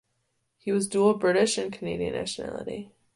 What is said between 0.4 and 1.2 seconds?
He has dual